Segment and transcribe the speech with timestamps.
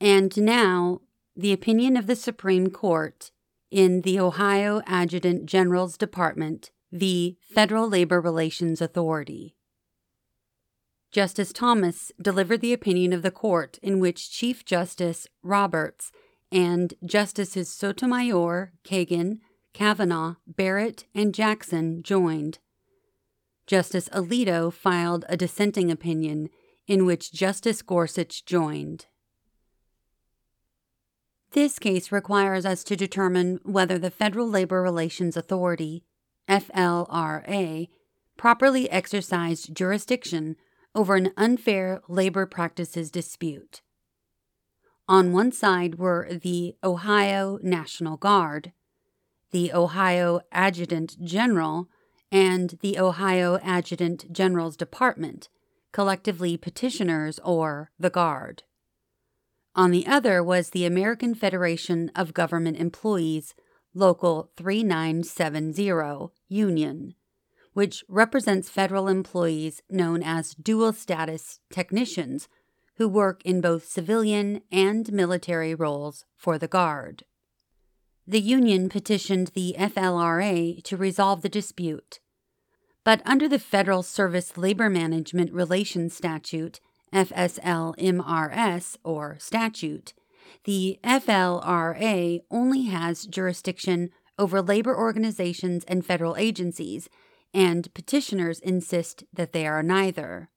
[0.00, 1.00] And now,
[1.36, 3.30] the opinion of the Supreme Court
[3.70, 7.36] in the Ohio Adjutant General's Department v.
[7.42, 9.56] Federal Labor Relations Authority.
[11.10, 16.12] Justice Thomas delivered the opinion of the court in which Chief Justice Roberts
[16.52, 19.38] and Justices Sotomayor, Kagan,
[19.72, 22.58] Kavanaugh, Barrett, and Jackson joined.
[23.66, 26.48] Justice Alito filed a dissenting opinion
[26.86, 29.06] in which Justice Gorsuch joined.
[31.52, 36.04] This case requires us to determine whether the Federal Labor Relations Authority,
[36.48, 37.88] FLRA,
[38.36, 40.56] properly exercised jurisdiction
[40.94, 43.82] over an unfair labor practices dispute.
[45.08, 48.72] On one side were the Ohio National Guard,
[49.50, 51.88] the Ohio Adjutant General,
[52.30, 55.48] and the Ohio Adjutant General's Department,
[55.92, 58.64] collectively petitioners or the Guard.
[59.78, 63.54] On the other was the American Federation of Government Employees,
[63.94, 67.14] Local 3970 Union,
[67.74, 72.48] which represents federal employees known as dual status technicians
[72.96, 77.22] who work in both civilian and military roles for the Guard.
[78.26, 82.18] The union petitioned the FLRA to resolve the dispute.
[83.04, 86.80] But under the Federal Service Labor Management Relations Statute,
[87.12, 90.14] FSLMRS, or statute,
[90.64, 97.08] the FLRA only has jurisdiction over labor organizations and federal agencies,
[97.52, 100.50] and petitioners insist that they are neither.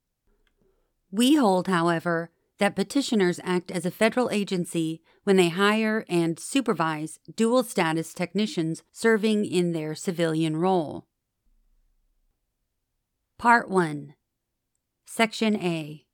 [1.12, 7.20] We hold, however, that petitioners act as a federal agency when they hire and supervise
[7.36, 11.08] dual status technicians serving in their civilian role.
[13.40, 14.14] Part 1
[15.06, 16.06] Section A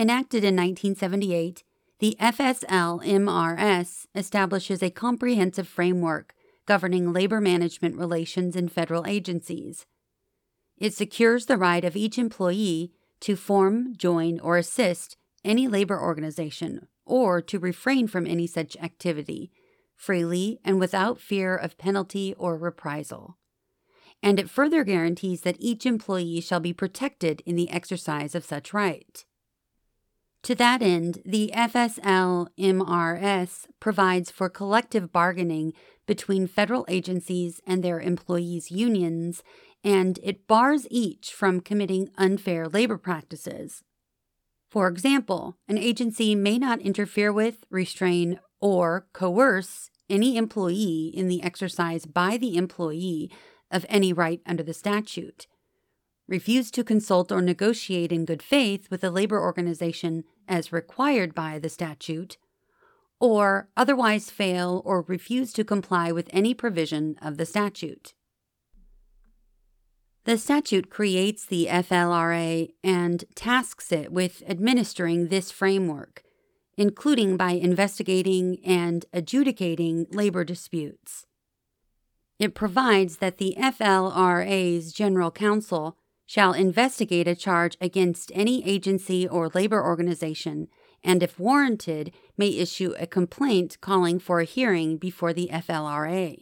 [0.00, 1.62] Enacted in 1978,
[1.98, 6.34] the FSL-MRS establishes a comprehensive framework
[6.64, 9.84] governing labor management relations in federal agencies.
[10.78, 16.88] It secures the right of each employee to form, join, or assist any labor organization
[17.04, 19.52] or to refrain from any such activity
[19.94, 23.36] freely and without fear of penalty or reprisal.
[24.22, 28.72] And it further guarantees that each employee shall be protected in the exercise of such
[28.72, 29.26] right.
[30.44, 35.74] To that end, the FSL MRS provides for collective bargaining
[36.06, 39.42] between federal agencies and their employees' unions,
[39.84, 43.82] and it bars each from committing unfair labor practices.
[44.70, 51.42] For example, an agency may not interfere with, restrain, or coerce any employee in the
[51.42, 53.30] exercise by the employee
[53.70, 55.46] of any right under the statute,
[56.30, 61.58] refuse to consult or negotiate in good faith with a labor organization as required by
[61.58, 62.38] the statute,
[63.18, 68.14] or otherwise fail or refuse to comply with any provision of the statute.
[70.24, 76.22] The statute creates the FLRA and tasks it with administering this framework,
[76.76, 81.26] including by investigating and adjudicating labor disputes.
[82.38, 85.96] It provides that the FLRA's General Counsel
[86.30, 90.68] shall investigate a charge against any agency or labor organization
[91.02, 96.38] and, if warranted, may issue a complaint calling for a hearing before the FLRA.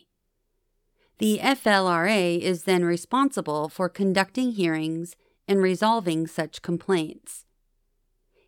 [1.21, 5.17] The FLRA is then responsible for conducting hearings
[5.49, 7.47] and resolving such complaints.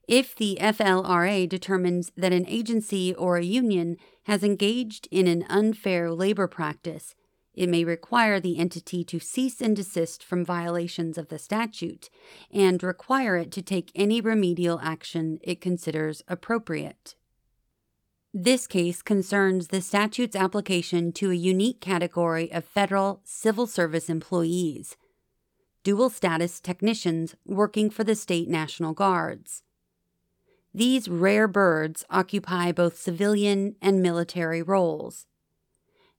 [0.06, 6.12] If the FLRA determines that an agency or a union has engaged in an unfair
[6.12, 7.14] labor practice,
[7.54, 12.08] it may require the entity to cease and desist from violations of the statute
[12.50, 17.14] and require it to take any remedial action it considers appropriate.
[18.32, 24.96] This case concerns the statute's application to a unique category of federal civil service employees,
[25.82, 29.64] dual status technicians working for the state National Guards.
[30.72, 35.26] These rare birds occupy both civilian and military roles.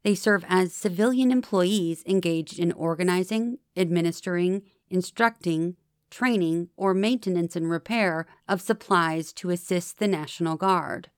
[0.03, 5.75] They serve as civilian employees engaged in organizing, administering, instructing,
[6.09, 11.09] training, or maintenance and repair of supplies to assist the National Guard.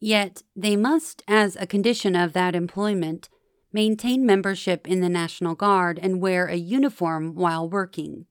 [0.00, 3.28] Yet they must, as a condition of that employment,
[3.72, 8.26] maintain membership in the National Guard and wear a uniform while working.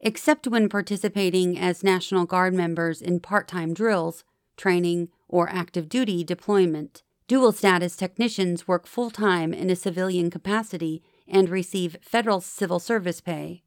[0.00, 4.24] Except when participating as National Guard members in part time drills,
[4.56, 11.00] training, or active duty deployment, dual status technicians work full time in a civilian capacity
[11.28, 13.62] and receive federal civil service pay.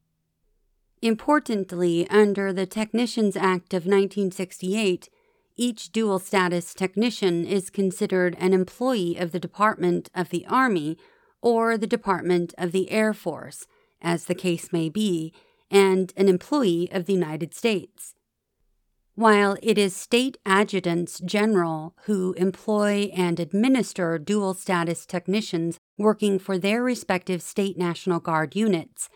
[1.01, 5.07] Importantly, under the Technicians Act of 1968,
[5.55, 10.97] each dual status technician is considered an employee of the Department of the Army
[11.41, 13.65] or the Department of the Air Force,
[14.01, 15.33] as the case may be,
[15.71, 18.13] and an employee of the United States.
[19.15, 26.57] While it is state adjutants general who employ and administer dual status technicians working for
[26.57, 29.09] their respective state National Guard units,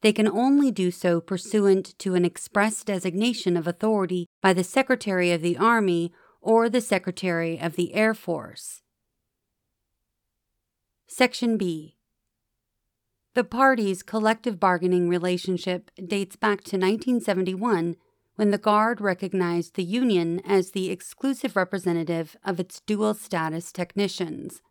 [0.00, 5.30] they can only do so pursuant to an express designation of authority by the Secretary
[5.32, 8.80] of the Army or the Secretary of the Air Force.
[11.06, 11.98] Section B
[13.34, 17.96] The parties' collective bargaining relationship dates back to 1971
[18.36, 24.62] when the Guard recognized the Union as the exclusive representative of its dual status technicians.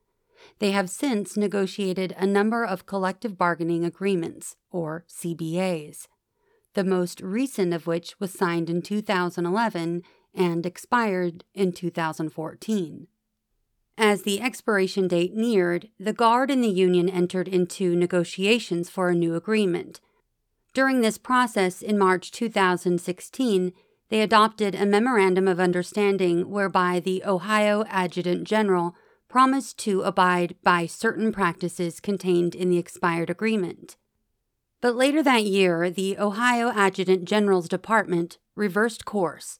[0.60, 6.08] They have since negotiated a number of collective bargaining agreements, or CBAs,
[6.74, 10.04] the most recent of which was signed in 2011
[10.34, 13.08] and expired in 2014.
[13.98, 19.16] As the expiration date neared, the Guard and the Union entered into negotiations for a
[19.16, 20.00] new agreement.
[20.74, 23.74] During this process in March 2016,
[24.10, 28.96] they adopted a memorandum of understanding whereby the Ohio Adjutant General
[29.28, 33.96] promised to abide by certain practices contained in the expired agreement.
[34.82, 39.60] But later that year, the Ohio Adjutant General's Department reversed course.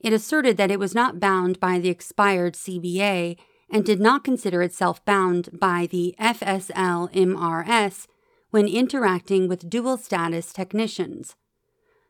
[0.00, 3.36] It asserted that it was not bound by the expired CBA
[3.70, 8.06] and did not consider itself bound by the FSL MRS
[8.54, 11.34] when interacting with dual status technicians.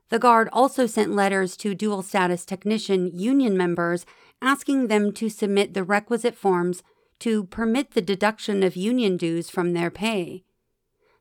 [0.09, 4.05] The Guard also sent letters to dual status technician union members
[4.43, 6.83] asking them to submit the requisite forms
[7.17, 10.43] to permit the deduction of union dues from their pay.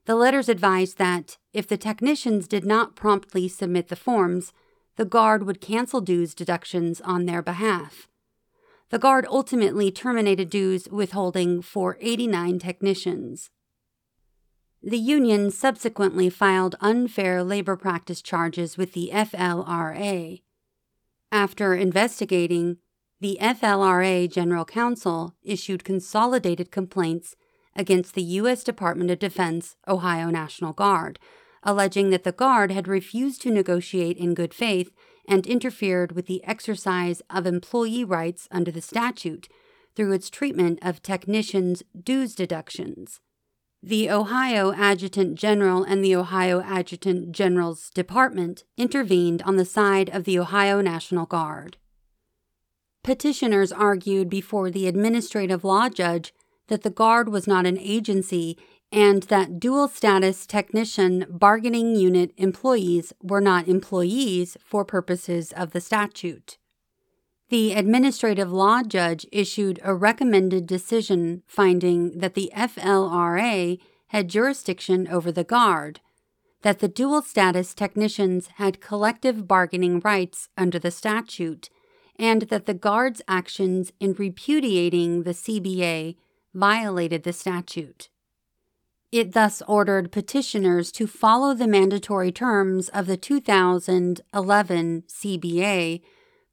[0.04, 4.52] The letters advised that if the technicians did not promptly submit the forms,
[4.96, 8.08] the Guard would cancel dues deductions on their behalf.
[8.90, 13.48] The Guard ultimately terminated dues withholding for 89 technicians.
[14.86, 20.42] The union subsequently filed unfair labor practice charges with the FLRA.
[21.32, 22.76] After investigating,
[23.18, 27.34] the FLRA General Counsel issued consolidated complaints
[27.74, 28.62] against the U.S.
[28.62, 31.18] Department of Defense Ohio National Guard,
[31.62, 34.92] alleging that the Guard had refused to negotiate in good faith
[35.26, 39.48] and interfered with the exercise of employee rights under the statute
[39.96, 43.20] through its treatment of technicians' dues deductions
[43.86, 50.24] the Ohio Adjutant General and the Ohio Adjutant General's Department intervened on the side of
[50.24, 51.76] the Ohio National Guard.
[53.02, 56.32] Petitioners argued before the administrative law judge
[56.68, 58.56] that the Guard was not an agency
[58.90, 65.80] and that dual status technician bargaining unit employees were not employees for purposes of the
[65.82, 66.56] statute.
[67.50, 75.30] The administrative law judge issued a recommended decision finding that the FLRA had jurisdiction over
[75.30, 76.00] the Guard,
[76.62, 81.68] that the dual status technicians had collective bargaining rights under the statute,
[82.18, 86.16] and that the Guard's actions in repudiating the CBA
[86.54, 88.08] violated the statute.
[89.12, 96.00] It thus ordered petitioners to follow the mandatory terms of the 2011 CBA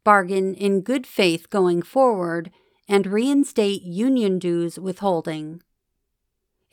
[0.03, 2.52] bargain in good faith going forward,
[2.87, 5.61] and reinstate union dues withholding.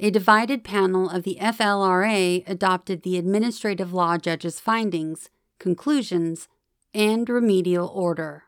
[0.00, 6.48] A divided panel of the FLRA adopted the administrative law judge's findings, conclusions,
[6.94, 8.44] and remedial order.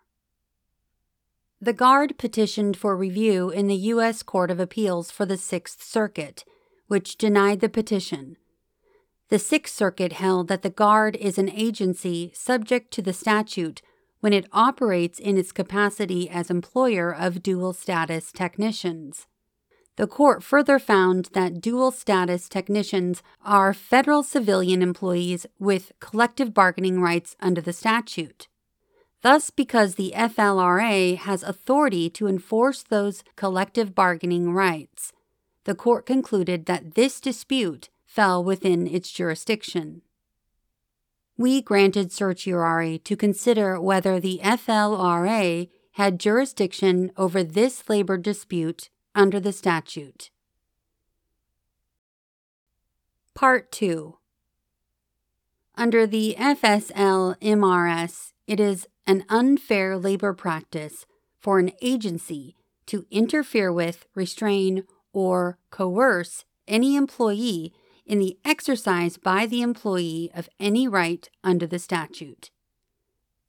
[1.60, 4.22] The Guard petitioned for review in the U.S.
[4.22, 6.44] Court of Appeals for the Sixth Circuit,
[6.86, 8.36] which denied the petition.
[9.28, 13.82] The Sixth Circuit held that the Guard is an agency subject to the statute
[14.20, 19.26] when it operates in its capacity as employer of dual status technicians.
[19.96, 27.02] The court further found that dual status technicians are federal civilian employees with collective bargaining
[27.02, 28.48] rights under the statute.
[29.22, 35.12] Thus, because the FLRA has authority to enforce those collective bargaining rights,
[35.64, 40.00] the court concluded that this dispute fell within its jurisdiction
[41.40, 49.40] we granted certiorari to consider whether the FLRA had jurisdiction over this labor dispute under
[49.40, 50.28] the statute.
[53.34, 54.18] Part 2
[55.76, 61.06] Under the FSL MRS, it is an unfair labor practice
[61.38, 62.54] for an agency
[62.84, 67.72] to interfere with, restrain, or coerce any employee
[68.10, 72.50] in the exercise by the employee of any right under the statute.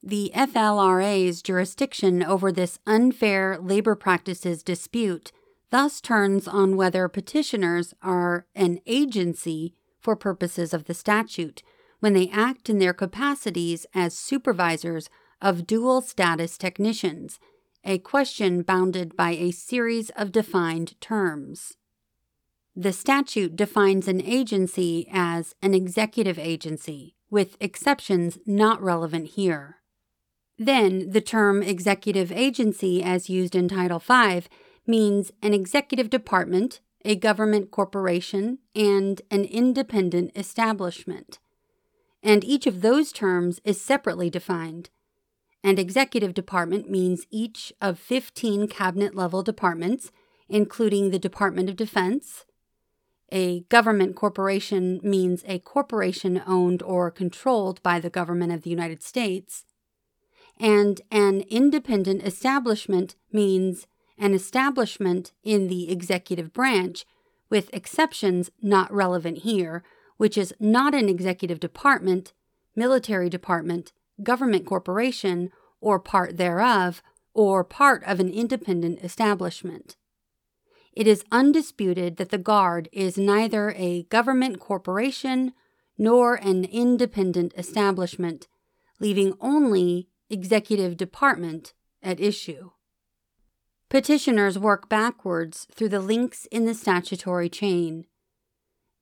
[0.04, 5.32] The FLRA's jurisdiction over this unfair labor practices dispute
[5.72, 11.64] thus turns on whether petitioners are an agency for purposes of the statute
[12.00, 15.10] when they act in their capacities as supervisors
[15.42, 17.40] of dual status technicians,
[17.84, 21.78] a question bounded by a series of defined terms.
[22.76, 29.78] The statute defines an agency as an executive agency, with exceptions not relevant here.
[30.58, 34.44] Then, the term executive agency, as used in Title V,
[34.88, 41.40] means an executive department, a government corporation, and an independent establishment.
[42.24, 44.92] And each of those terms is separately defined.
[45.64, 50.12] An executive department means each of 15 cabinet level departments,
[50.48, 52.46] including the Department of Defense.
[53.32, 59.02] A government corporation means a corporation owned or controlled by the government of the United
[59.02, 59.64] States.
[60.60, 67.06] And an independent establishment means an establishment in the executive branch,
[67.50, 69.84] with exceptions not relevant here,
[70.18, 72.34] which is not an executive department,
[72.76, 77.02] military department, government corporation, or part thereof,
[77.34, 79.96] or part of an independent establishment.
[80.94, 85.54] It is undisputed that the Guard is neither a government corporation
[85.98, 88.48] nor an independent establishment,
[89.00, 92.72] leaving only executive department at issue.
[93.90, 98.06] Petitioners work backwards through the links in the statutory chain.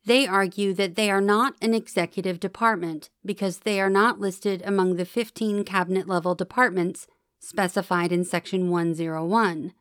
[0.05, 4.95] They argue that they are not an executive department because they are not listed among
[4.95, 7.07] the 15 cabinet level departments
[7.39, 9.73] specified in Section 101.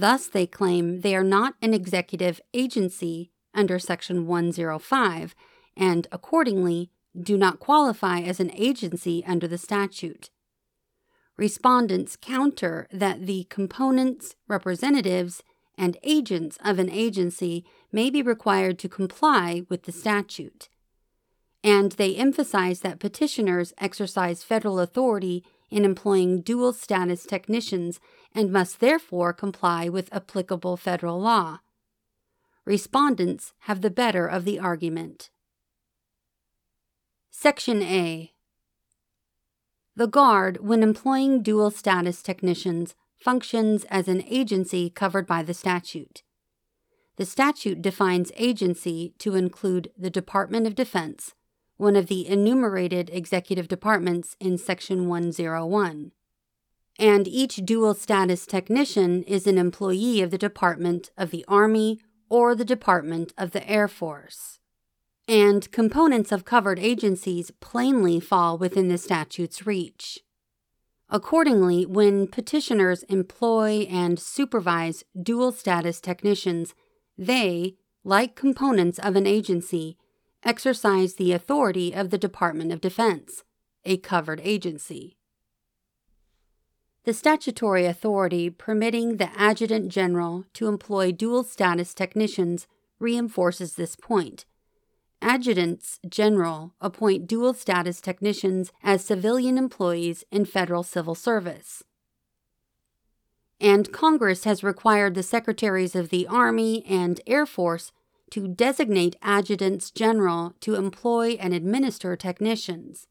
[0.00, 5.34] Thus, they claim they are not an executive agency under Section 105
[5.76, 6.90] and, accordingly,
[7.20, 10.30] do not qualify as an agency under the statute.
[11.36, 15.42] Respondents counter that the components, representatives,
[15.76, 20.70] and agents of an agency may be required to comply with the statute.
[21.62, 28.00] And they emphasize that petitioners exercise federal authority in employing dual status technicians
[28.34, 31.60] and must therefore comply with applicable federal law.
[32.64, 35.30] Respondents have the better of the argument.
[37.30, 38.32] Section A
[39.96, 46.22] the Guard, when employing dual status technicians, functions as an agency covered by the statute.
[47.16, 51.34] The statute defines agency to include the Department of Defense,
[51.80, 56.12] one of the enumerated executive departments in Section 101.
[56.98, 62.54] And each dual status technician is an employee of the Department of the Army or
[62.54, 64.60] the Department of the Air Force
[65.30, 70.18] and components of covered agencies plainly fall within the statute's reach.
[71.08, 76.74] Accordingly, when petitioners employ and supervise dual status technicians,
[77.16, 79.96] they, like components of an agency,
[80.44, 83.44] exercise the authority of the Department of Defense,
[83.84, 85.16] a covered agency.
[87.04, 92.66] The statutory authority permitting the Adjutant General to employ dual status technicians
[92.98, 94.44] reinforces this point
[95.22, 101.82] Adjutants general appoint dual status technicians as civilian employees in federal civil service.
[103.60, 107.92] And Congress has required the Secretaries of the Army and Air Force
[108.30, 113.06] to designate adjutants general to employ and administer technicians.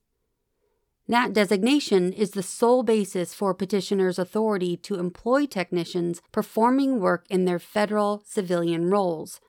[1.07, 7.45] That designation is the sole basis for petitioners' authority to employ technicians performing work in
[7.45, 9.41] their federal civilian roles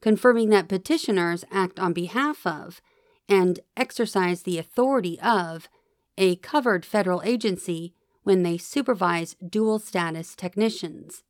[0.00, 2.80] confirming that petitioners act on behalf of
[3.28, 5.68] and exercise the authority of
[6.16, 11.22] a covered federal agency when they supervise dual status technicians.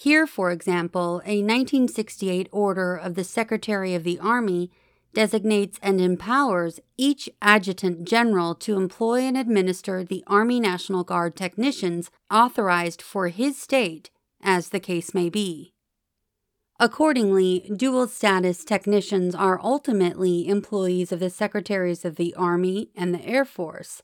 [0.00, 4.70] Here, for example, a 1968 order of the Secretary of the Army
[5.12, 12.12] designates and empowers each adjutant general to employ and administer the Army National Guard technicians
[12.30, 15.72] authorized for his state, as the case may be.
[16.78, 23.26] Accordingly, dual status technicians are ultimately employees of the Secretaries of the Army and the
[23.26, 24.00] Air Force,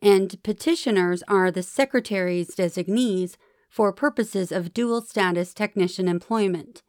[0.00, 3.36] and petitioners are the Secretary's designees
[3.68, 6.82] for purposes of dual status technician employment.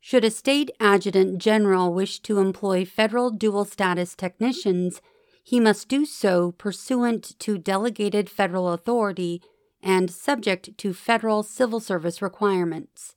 [0.00, 5.02] Should a state adjutant general wish to employ federal dual status technicians,
[5.42, 9.42] he must do so pursuant to delegated federal authority
[9.82, 13.16] and subject to federal civil service requirements.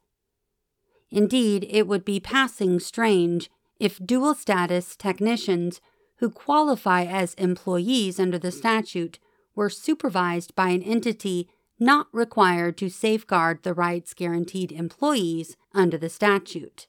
[1.09, 3.49] Indeed, it would be passing strange
[3.79, 5.79] if dual status technicians
[6.17, 9.19] who qualify as employees under the statute
[9.55, 11.49] were supervised by an entity
[11.83, 16.87] not required to safeguard the rights guaranteed employees under the statute.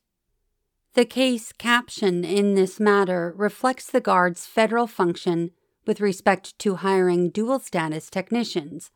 [0.94, 5.50] The case caption in this matter reflects the Guard's federal function
[5.86, 8.92] with respect to hiring dual status technicians.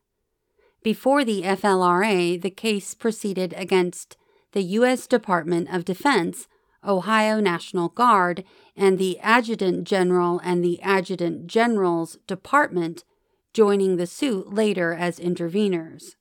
[0.83, 4.17] Before the FLRA, the case proceeded against
[4.52, 5.07] the U.S.
[5.07, 6.47] Department of Defense,
[6.87, 8.45] Ohio National Guard,
[8.76, 13.05] and the Adjutant General and the Adjutant General's Department
[13.52, 16.14] joining the suit later as interveners.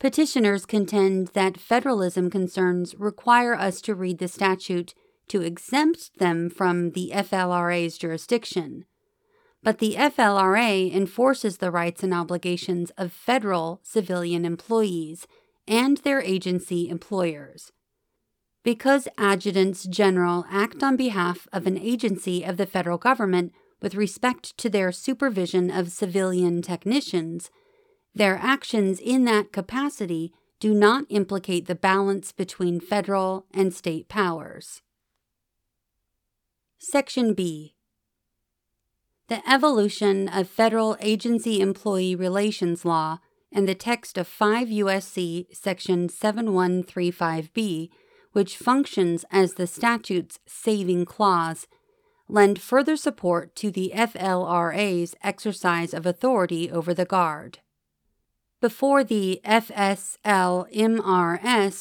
[0.00, 4.94] Petitioners contend that federalism concerns require us to read the statute
[5.28, 8.84] to exempt them from the FLRA's jurisdiction.
[9.62, 15.26] But the FLRA enforces the rights and obligations of federal civilian employees
[15.66, 17.72] and their agency employers.
[18.62, 23.52] Because adjutants general act on behalf of an agency of the federal government
[23.84, 27.50] with respect to their supervision of civilian technicians,
[28.14, 34.80] their actions in that capacity do not implicate the balance between federal and state powers.
[36.78, 37.74] Section B
[39.28, 43.18] The evolution of federal agency employee relations law
[43.52, 45.46] and the text of 5 U.S.C.
[45.52, 47.90] Section 7135B,
[48.32, 51.66] which functions as the statute's saving clause
[52.28, 57.58] lend further support to the FLRA's exercise of authority over the Guard.
[58.60, 60.28] Before the FSL-MRS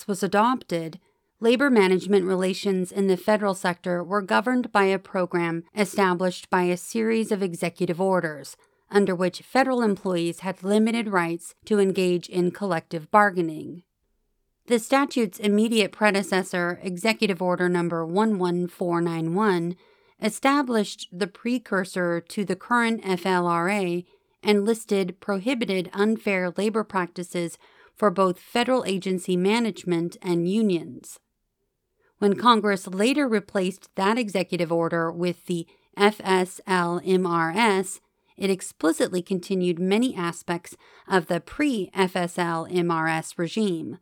[0.07, 1.00] was adopted,
[1.39, 6.75] labor management relations in the federal sector were governed by a program established by a
[6.77, 8.57] series of executive orders,
[8.91, 13.83] under which federal employees had limited rights to engage in collective bargaining.
[14.67, 19.75] The statute's immediate predecessor, Executive Order Number 11491,
[20.22, 24.05] established the precursor to the current FLRA
[24.41, 27.58] and listed prohibited unfair labor practices
[27.96, 31.19] for both federal agency management and unions.
[32.17, 36.39] When Congress later replaced that executive order with the FSL-MRS,
[38.36, 40.76] it explicitly continued many aspects
[41.08, 43.99] of the pre FSL-MRS regime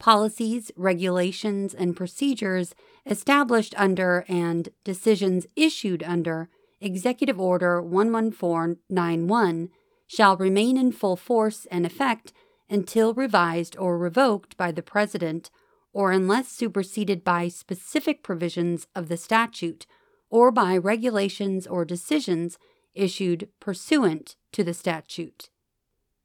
[0.00, 2.74] policies, regulations, and procedures
[3.06, 6.48] established under and decisions issued under
[6.80, 9.68] Executive Order 11491
[10.06, 12.32] shall remain in full force and effect
[12.68, 15.50] until revised or revoked by the President
[15.92, 19.86] or unless superseded by specific provisions of the statute
[20.30, 22.58] or by regulations or decisions
[22.94, 25.50] issued pursuant to the statute.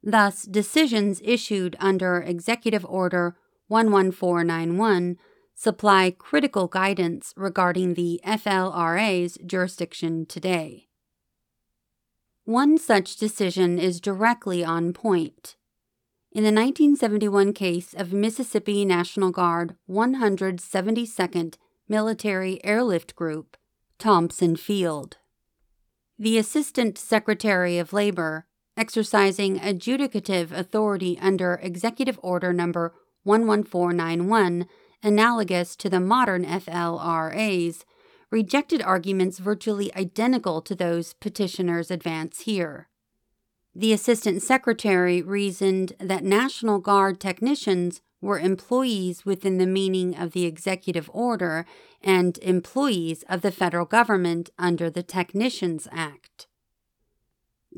[0.01, 3.35] Thus, decisions issued under Executive Order
[3.69, 5.17] 11491
[5.55, 10.87] supply critical guidance regarding the FLRA's jurisdiction today.
[12.43, 15.55] One such decision is directly on point.
[16.31, 21.55] In the 1971 case of Mississippi National Guard 172nd
[21.87, 23.55] Military Airlift Group,
[23.97, 25.17] Thompson Field.
[26.19, 32.93] The Assistant Secretary of Labor, exercising adjudicative authority under Executive Order Number
[33.25, 34.67] 11491,
[35.03, 37.83] analogous to the modern FLRAs,
[38.31, 42.87] rejected arguments virtually identical to those petitioners advance here.
[43.75, 50.45] The Assistant Secretary reasoned that National Guard technicians were employees within the meaning of the
[50.45, 51.65] executive order
[52.01, 56.47] and employees of the federal government under the Technicians Act.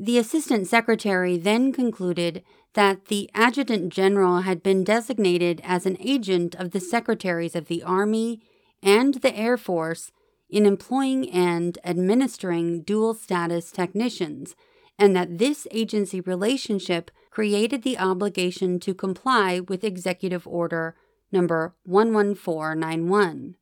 [0.00, 6.54] The Assistant Secretary then concluded that the Adjutant General had been designated as an agent
[6.54, 8.40] of the Secretaries of the Army
[8.80, 10.12] and the Air Force
[10.48, 14.54] in employing and administering dual status technicians,
[15.00, 20.94] and that this agency relationship created the obligation to comply with Executive Order
[21.32, 23.56] Number 11491.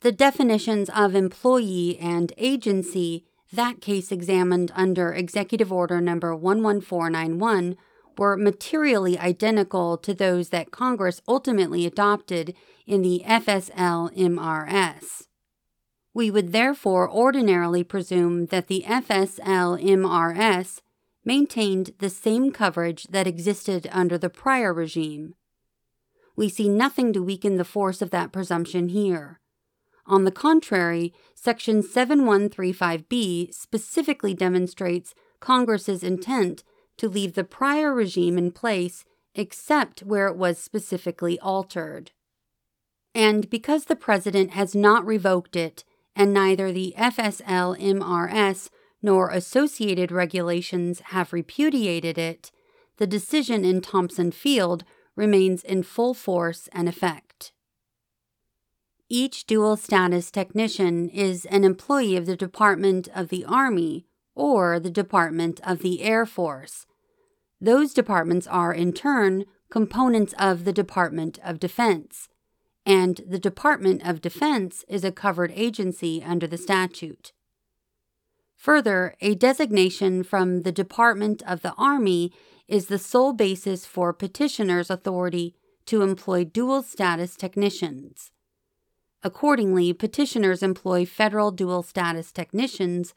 [0.00, 7.76] The definitions of employee and agency that case examined under Executive Order Number 11491
[8.18, 12.54] were materially identical to those that Congress ultimately adopted
[12.86, 15.22] in the FSL MRS.
[16.14, 20.80] We would therefore ordinarily presume that the FSL MRS
[21.24, 25.34] maintained the same coverage that existed under the prior regime.
[26.34, 29.40] We see nothing to weaken the force of that presumption here.
[30.06, 36.62] On the contrary, Section 7135B specifically demonstrates Congress's intent
[36.96, 42.12] to leave the prior regime in place except where it was specifically altered.
[43.14, 48.70] And because the President has not revoked it and neither the FSL MRS
[49.02, 52.50] nor associated regulations have repudiated it,
[52.96, 57.25] the decision in Thompson Field remains in full force and effect.
[59.08, 64.90] Each dual status technician is an employee of the Department of the Army or the
[64.90, 66.86] Department of the Air Force.
[67.60, 72.28] Those departments are, in turn, components of the Department of Defense,
[72.84, 77.32] and the Department of Defense is a covered agency under the statute.
[78.56, 82.32] Further, a designation from the Department of the Army
[82.66, 85.54] is the sole basis for petitioner's authority
[85.86, 88.32] to employ dual status technicians.
[89.22, 93.14] Accordingly, petitioners employ federal dual status technicians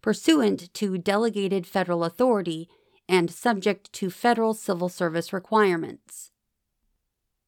[0.00, 2.68] pursuant to delegated federal authority
[3.08, 6.30] and subject to federal civil service requirements.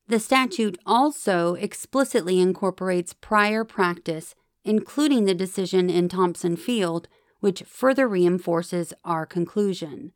[0.06, 7.08] The statute also explicitly incorporates prior practice, including the decision in Thompson Field,
[7.40, 10.12] which further reinforces our conclusion.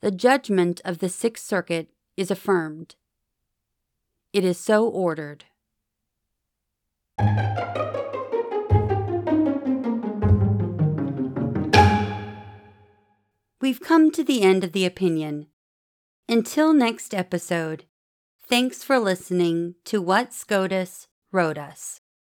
[0.00, 2.96] The judgment of the Sixth Circuit is affirmed.
[4.32, 5.44] It is so ordered.
[13.60, 15.46] We've come to the end of the opinion.
[16.28, 17.84] Until next episode,
[18.48, 22.00] thanks for listening to What SCOTUS Wrote Us.